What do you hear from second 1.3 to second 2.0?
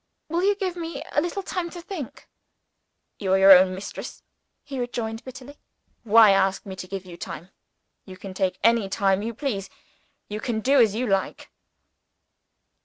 time to